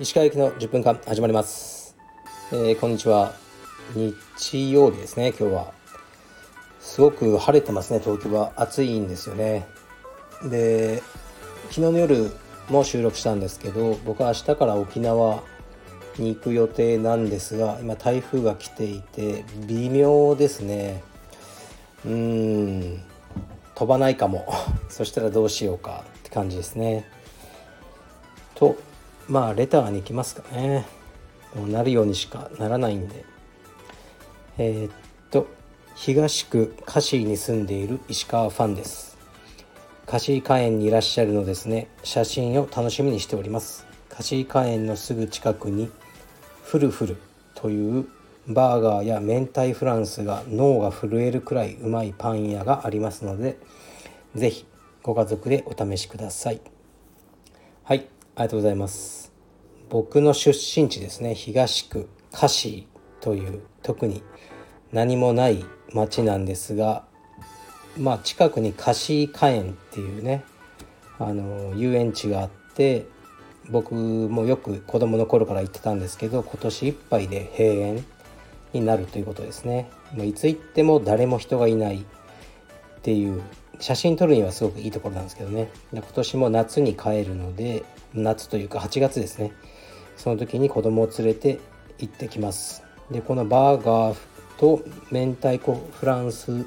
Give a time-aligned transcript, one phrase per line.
[0.00, 1.96] 石川行きの10分間始まります、
[2.50, 3.32] えー、こんにちは。
[3.94, 5.72] 日曜日ですね今日は。
[6.80, 8.52] すごく晴れてますね東京は。
[8.56, 9.68] 暑いんですよね。
[10.50, 11.00] で
[11.68, 12.32] 昨日の夜
[12.68, 15.44] も収録したんですけど僕は明日から沖縄
[16.18, 21.04] に行く予定なんですが今台風が来ていて微妙ですね。
[22.04, 22.12] うー
[22.96, 23.13] ん。
[23.74, 24.46] 飛ばないかも。
[24.88, 27.08] そしたらどうしようかって感じですね。
[28.54, 28.76] と
[29.28, 30.86] まあレターに行きますかね。
[31.54, 33.24] もうなるようにしかならないんで。
[34.58, 34.92] えー、っ
[35.30, 35.46] と
[35.96, 39.16] 東区カシーに住んでいる石川ファンです。
[40.06, 41.88] カシー花園にいらっしゃるのですね。
[42.02, 43.86] 写真を楽しみにしております。
[44.08, 45.90] カシー花園のすぐ近くに
[46.62, 47.16] フルフル
[47.54, 48.06] という
[48.46, 53.58] バーガーや明太フランスが脳が震えるくらいうまいパン屋がありますので
[54.34, 54.66] 是非
[55.02, 56.60] ご家族でお試しください。
[57.84, 59.32] はいありがとうございます。
[59.88, 61.34] 僕の出身地ですね。
[61.34, 64.22] 東区カシーという特に
[64.92, 67.04] 何もない町なんですが
[67.96, 70.44] まあ近くにカシー花園っていうね
[71.18, 73.06] あの遊園地があって
[73.70, 78.04] 僕もよく子供の頃から行ってたんですけど今年いっぱいで閉園
[78.74, 79.88] になるということですね。
[80.16, 82.04] いつ行っても誰も人がいないっ
[83.02, 83.42] ていう
[83.80, 85.70] 写真撮るにはすごくいいところなんですけどね。
[85.92, 89.52] 今年も夏に帰るので夏というか8月ですね。
[90.16, 91.58] その時に子供を連れて
[91.98, 92.82] 行ってきます。
[93.10, 94.16] でこのバーガー
[94.58, 96.64] と明太子フランス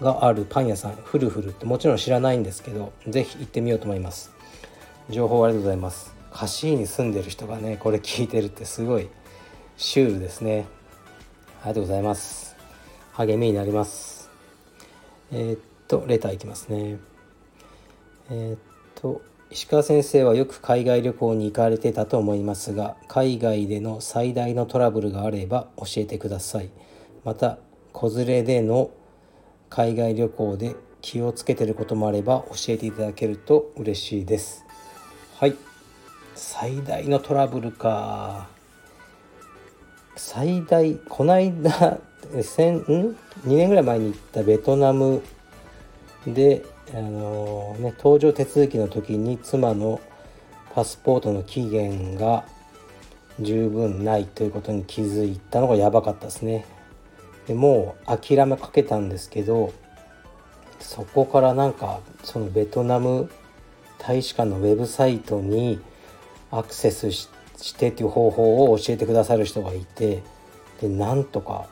[0.00, 4.32] があるパン屋さんフルフルってもちろん知らないんですけど是非行ってみようと思います。
[5.08, 6.14] 情報ありがとうございます。
[6.32, 9.08] カシーに住んでる人がねこれ聞いてるってすごい
[9.78, 10.66] シュールですね。
[11.60, 12.56] ありがとうございます。
[13.12, 14.30] 励みになります。
[15.30, 16.98] えー、っとレターいきますね。
[18.30, 18.58] えー、っ
[18.94, 26.70] と石川先生はよく海外旅行に行かれてたと思いますが海外での最大のトラブルがあれば教えてください。
[27.22, 27.58] また
[27.92, 28.90] 子連れでの
[29.68, 34.64] 海外旅行で気をつけてることもあれば教えていただけると嬉しいです。
[35.34, 35.54] はい。
[36.34, 38.55] 最大のトラブルか。
[40.16, 41.98] 最大この間
[42.42, 45.22] 千ん？2年ぐらい前に行ったベトナム
[46.26, 50.00] であのね搭乗手続きの時に妻の
[50.74, 52.44] パスポートの期限が
[53.40, 56.64] 十分ないということに気づいたのがやばかったですね。
[57.46, 59.72] でもう諦めかけたんですけど
[60.80, 63.30] そこからなんかそのベトナム
[63.98, 65.78] 大使館のウェブサイトに
[66.50, 70.22] アクセスししてっていう方法を教えてくださる人がいて
[70.80, 71.66] でなんとか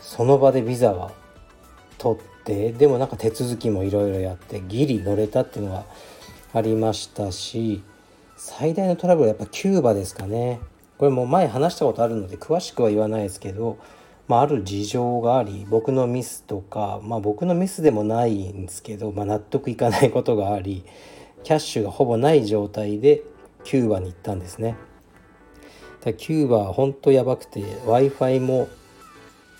[0.00, 1.12] その場でビザは
[1.98, 5.84] 取ってでもなんか手続きもいろいろやってギリ乗れたっていうのが
[6.52, 7.82] ありましたし
[8.36, 10.60] 最大のトラブルはやっぱキューバですかね
[10.98, 13.78] これも前話したことあるので詳しくは言わないですけど、
[14.28, 20.84] まあ、ある事情があり僕のミスとかまあ僕のミスでもないんですけど、まあ、納得いかないことがあり
[21.42, 23.22] キャッシュがほぼない状態で
[23.64, 24.76] キューバに行ったんですね。
[26.12, 28.68] キューバは本当やばくて w i f i も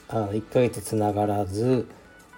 [0.08, 1.88] あ1ヶ月つながらず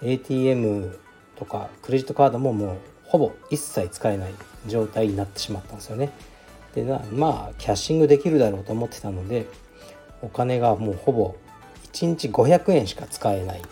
[0.02, 0.98] ATM
[1.36, 4.34] とかクレジットカードももうほぼ一切使えない
[4.66, 6.10] 状態になってしまったんですよね。
[6.74, 9.46] でまあキャッシングできるだろうと思ってたので
[10.22, 11.34] お金がもうほぼ
[11.92, 13.62] 1日500円しか使えない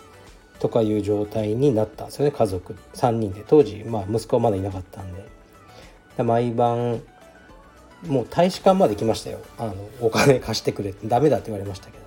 [0.59, 2.75] とかいう状態になったんですよね家族。
[2.93, 3.43] 3人で。
[3.47, 7.01] 当時まあ息子はまだいなかったんで毎晩
[8.07, 9.39] もう大使館まで来ましたよ。
[9.57, 12.05] あのお金貸してくれってダメだって言われましたけど。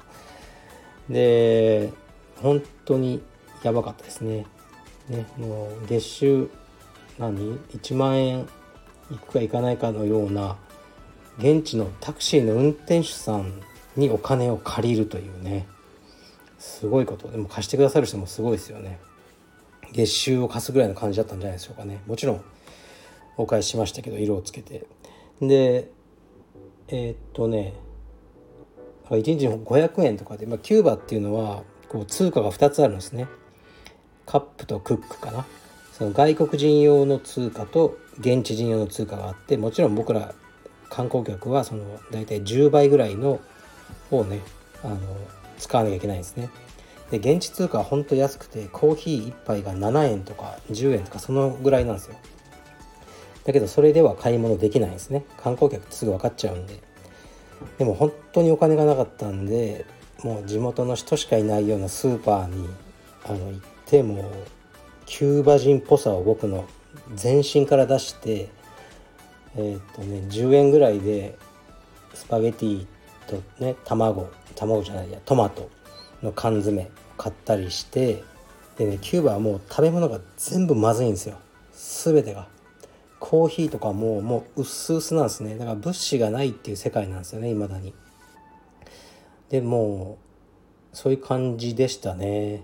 [1.10, 1.92] で
[2.36, 3.22] 本当に
[3.62, 4.46] やばかったですね。
[5.08, 6.50] ねもう月収
[7.18, 8.48] 何？1万円
[9.10, 10.56] いくかいかないかのような
[11.38, 13.60] 現地のタクシーの運転手さん
[13.96, 15.66] にお金を借りるというね。
[16.58, 17.28] すごいこと。
[17.30, 18.98] でも貸してくださる人もすごいですよね。
[19.92, 22.02] 月収を貸すぐらいの感じだったんじゃないでしょうかね。
[22.06, 22.44] もちろん
[23.36, 24.84] お返ししましたけど色をつけて。
[25.40, 25.90] で
[26.88, 27.74] えー、っとね
[29.10, 33.26] 1日500円とかで、まあ、キューバっていうのはこう通貨が2つあるんですね。
[34.26, 35.46] カップとクックかな。
[35.92, 40.34] その外国人用の通貨と現地人用の通貨があってもちろん僕ら
[40.90, 43.40] 観光客はその大体10倍ぐらいの
[44.10, 44.40] をね
[44.84, 44.98] あの
[45.56, 46.50] 使わなきゃいけないんですね。
[47.10, 52.16] で現地通貨はほんと安くてコーヒー1杯が7円とか10円とかそのぐらいなんですよ。
[53.48, 55.24] だけどそれでは買い物できないんですね。
[55.42, 56.78] 観光客ってすぐ分かっちゃうんで。
[57.78, 59.86] でも本当にお金がなかったんで
[60.22, 62.68] もう地元の人しかいないようなスーパーに
[63.24, 64.24] あの行ってもう
[65.06, 66.68] キューバ人っぽさを僕の
[67.14, 68.50] 全身から出して
[69.56, 71.34] えー、っとね10円ぐらいで
[72.12, 72.86] スパゲティ
[73.26, 75.70] とね卵卵じゃないやトマト
[76.22, 78.22] の缶詰買ったりして
[78.76, 81.38] でねキューバはもう食べ物が全部まずいんですよ。
[81.72, 82.57] 全てが。
[83.28, 85.58] コーヒーとかももう薄々なんですね。
[85.58, 87.92] だから物資がないっていう世界なんですよね未だに。
[89.50, 90.16] でも
[90.94, 92.62] うそういう感じでしたね。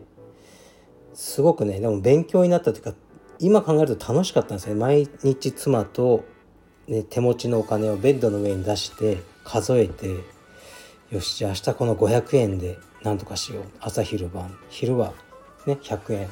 [1.13, 2.95] すごくねでも勉強になったというか
[3.41, 4.75] 今考えると楽しかったんですね。
[4.75, 6.25] 毎日妻と、
[6.89, 10.17] ね、手持ちのお金をベッドの上に出して数えて
[11.11, 13.65] よしじゃあ明日この500円で何とかしよう。
[13.81, 14.57] 朝昼晩。
[14.71, 15.13] 昼は
[15.67, 16.29] ね100円。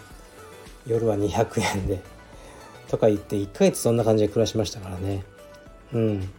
[0.87, 2.22] 夜は200円で。
[2.93, 5.25] とか言って1ヶ月そんな感じで暮らしましたからね。
[5.95, 6.31] うん。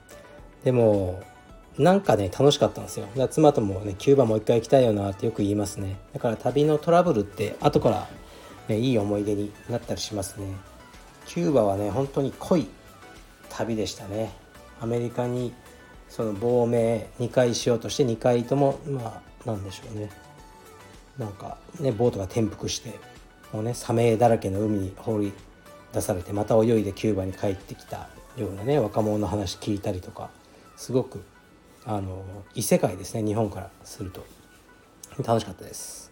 [0.63, 1.23] でも
[1.79, 3.07] なんかね楽しかったんですよ。
[3.17, 5.97] だ妻ともねキューバもう一回行きたいよなってよく言いますね。
[6.13, 8.07] だから旅のトラブルって後から、
[8.67, 10.45] ね、いい思い出になったりしますね。
[11.25, 12.67] キューバはね本当に濃い
[13.49, 14.31] 旅でしたね。
[14.79, 15.55] アメリカに
[16.07, 20.11] その亡命2回しようとして2回ともまあなんでしょうね。
[21.17, 22.99] なんかねボートが転覆して
[23.51, 25.33] もうねサメだらけの海に放り
[25.93, 30.29] 出されてまた泳いでキューバに帰ってきたようなね若者の話聞いたりとか
[30.75, 31.23] すごく
[31.85, 32.23] あの
[32.55, 34.25] 異世界ですね日本からすると。
[35.21, 36.11] 楽しかったです。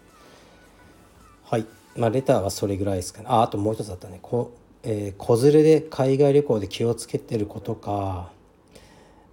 [1.44, 1.66] はい。
[1.96, 3.26] まあレターはそれぐらいですかね。
[3.30, 4.20] ああともう一つあったね。
[4.22, 8.32] こ、えー、子連れで海外旅行で気をつけてることか。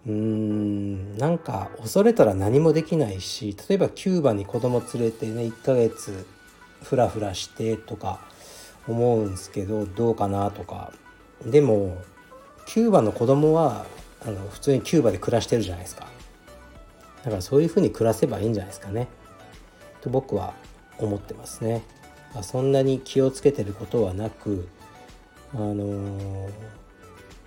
[0.06, 6.24] うーんなんか恐れたら何もできないし例えばキューバに子供連れてね1ヶ月
[6.82, 8.20] フラフラしてとか
[8.88, 10.92] 思うんですけどどうかなとか。
[11.44, 11.96] でも
[12.66, 13.86] キューバの子供は
[14.24, 16.06] あの普通にキューバで暮らしてるじゃないですか。
[17.24, 19.08] だからそういうふうに暮らせばいいんじゃないですかね。
[20.00, 20.54] と僕は
[20.98, 21.82] 思ってますね。
[22.34, 24.68] まそんなに気をつけてることはなく
[25.54, 26.50] あの、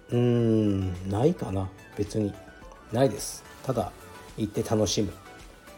[0.09, 1.69] うーんないかな。
[1.97, 2.33] 別に。
[2.91, 3.43] ないです。
[3.63, 3.91] ただ
[4.37, 5.13] 行って楽しむ。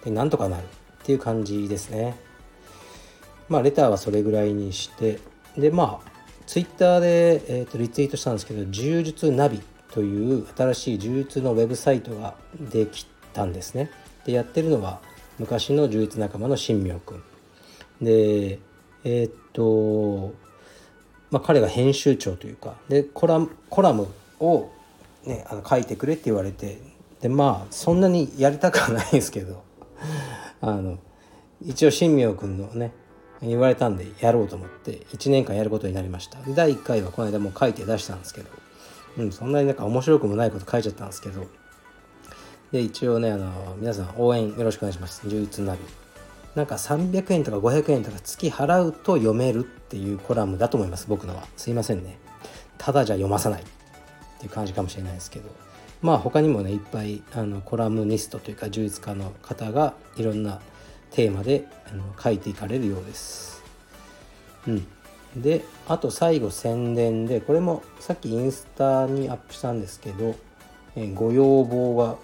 [0.04, 2.16] でなんとかなるっていう感じですね。
[3.50, 5.20] まあレターはそれぐらいにして
[5.58, 6.12] でまあ
[6.46, 9.62] ツイッターで、えーと、リツイートしたんですけど柔術ナビ
[9.92, 13.92] という新しい柔術のウェブサイトができたんですね。
[14.26, 15.02] でやってるのは
[15.40, 17.24] 昔の柔術仲間の新明君
[18.02, 18.60] で
[19.04, 20.34] えー、っと
[21.32, 24.08] まあ彼が編集長というかでコラコラム
[24.40, 24.70] を
[25.26, 26.80] ね、あの書いてくれって言われて
[27.22, 29.64] でまあそんなにやりたくはないんですけど
[30.62, 31.00] あの
[31.66, 32.92] 一応新明君のね
[33.48, 36.40] 言われたんでやろうと思って1年間やることになりました。
[36.50, 38.50] 第1回はこの間もう書いて出したんですけど、
[39.18, 41.46] うん、そんなになんか面白くもないこと書いちゃったんですけど
[42.72, 45.28] で一応ねあの皆さん応援よろしくお願いします。
[45.28, 45.80] 充実ナビ
[46.56, 51.48] なんか300円とか500円とか月払うと読めるっていうコラムだと思います僕のは。
[51.58, 52.18] すいませんね。
[52.78, 53.62] ただじゃ読まさない。
[53.62, 53.66] っ
[54.40, 55.50] ていう感じかもしれないですけど。
[56.02, 60.62] まあ他にもねいっぱいあのコラムニストというか充実家の方がいろんな
[61.14, 63.64] テーマであの書いていかれるようです。
[64.68, 64.88] うん、
[65.36, 70.36] であと最後宣伝でこれもさっきインスタにアップしたんですけど、
[70.96, 72.18] えご要望が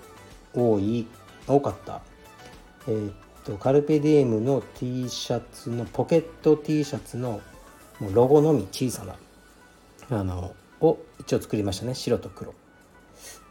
[0.53, 1.07] 多い
[1.47, 2.01] 多かった、
[2.87, 3.13] えー、っ
[3.43, 7.41] とカルペディエムの T シャツのポケット T シャツの
[8.13, 9.15] ロゴのみ小さな
[10.19, 11.93] あのを一応作りましたね。
[11.93, 12.53] 白と黒。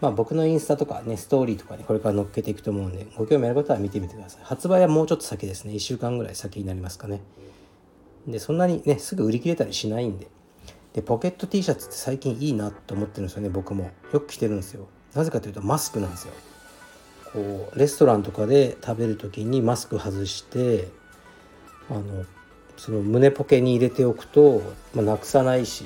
[0.01, 4.43] まあ僕のインスタとかねストーリーとかにこれから載っけていくと思うんでご興味ある方は見てみてください。
[4.45, 5.73] 発売はもうちょっと先ですね。
[5.75, 7.21] 1週間ぐらい先になりますかね。
[8.27, 10.29] でそんなにねすぐ売り切れたりしないんで。
[10.93, 13.91] でポケット T シャツって最近いいなと思ってるんですよね僕も。
[14.13, 14.87] よく着てるんですよ。
[15.15, 16.33] なぜかというとマスクなんですよ。
[17.33, 20.89] こうレストランとかで食べる時にマスク外して
[21.91, 22.25] あの
[22.77, 24.63] その胸ポケに入れておくと、
[24.95, 25.85] まあ、なくさないし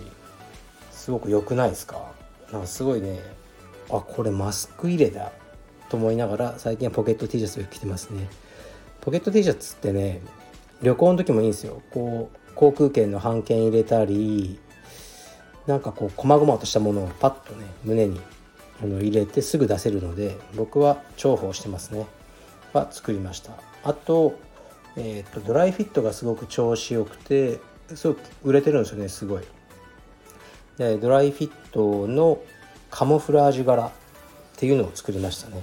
[0.90, 2.12] すごく良くないですか？
[2.52, 3.18] なんかすごいね
[3.92, 5.32] あこれマスク入れだ
[5.88, 8.28] と思いながら最近はポケット T シャツを着てますね。
[9.00, 10.20] ポケット T シャツってね
[10.80, 11.82] 旅行の時もいいんですよ。
[11.90, 14.58] こう航空券の半券入れたり
[15.66, 18.20] なんかこう細々としたものをパッとね胸に
[18.82, 22.06] あの入れてすぐ出せるので僕は重宝してますね。
[22.72, 23.52] は作りました。
[23.84, 24.38] あと,、
[24.96, 27.60] えーと、ドライフィットがすごく調子よくて
[27.94, 29.42] すごく売れてるんですよねすごい。
[30.78, 32.38] でドライフィットの
[32.92, 33.90] カモフラージュ柄っ
[34.56, 35.62] ていうのを作りましたね。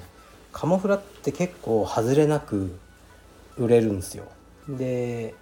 [0.52, 2.78] カモフラって結構外れなく
[3.56, 4.26] 売れるんですよ。
[4.68, 5.36] で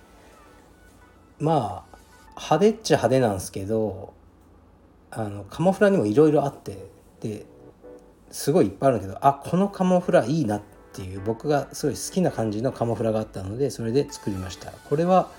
[1.39, 1.97] まあ
[2.35, 4.13] 派手っちゃ派手なんですけど
[5.11, 6.89] あのカモフラにもいろいろあって
[7.21, 7.45] で
[8.31, 14.71] すごいいっぱいあるんだけどあこのカモフラいいなっていう僕がすごい好きな感じのカモフラがあったのでそれで作りました。
[14.71, 15.29] これは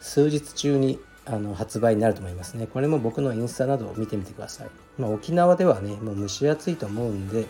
[0.00, 2.66] 数日中にあの発売になると思いますね。
[2.66, 4.68] これも僕のインスタなどを見てみてください、
[4.98, 7.46] まあ、沖縄ではねもう蒸し暑いと思うんで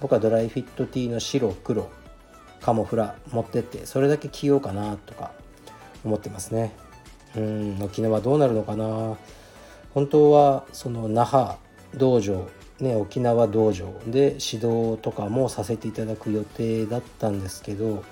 [0.00, 1.90] 僕はドライフィット T の白黒
[2.60, 5.32] カモフラ持ってってそれだけ着ようかなとか
[6.04, 6.72] 思ってますね。
[7.36, 9.16] うん沖縄どうなるのかな。
[9.94, 11.58] 本当はその那覇
[11.96, 12.48] 道場
[12.80, 18.04] ね沖縄道場で指導とかもさせていただく予定だったんですけど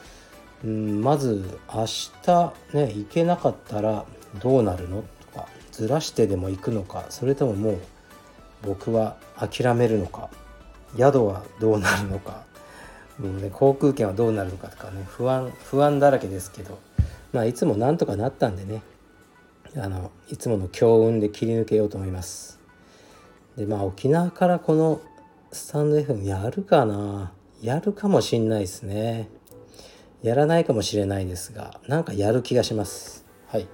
[0.65, 4.05] うんまず明日ね行けなかったら
[4.39, 7.79] どうなるのとかずらしてでも行くのかそれとももう
[8.63, 10.31] 僕は諦めるのか
[10.97, 12.45] 宿はどうなるのか
[13.19, 16.79] もう、ね、航空券はどうなるのかとかね不安不安だらけですけど
[17.33, 18.83] まあいつもなんとかなったんでね
[19.77, 22.59] あのいつもの強運で切り抜けようと思います。
[23.57, 25.01] でまあ沖縄からこの
[25.53, 27.33] スタンド FM やるかな。
[27.61, 29.29] やるかもしんないですね。
[30.23, 33.25] やらないかもしれないですがなんかやる気がします。
[33.47, 33.69] はい。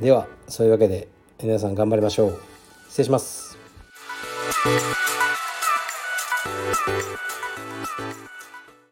[0.00, 1.08] ではそういうわけで
[1.42, 2.40] 皆さん頑張りましょう。
[2.88, 3.56] 失礼します。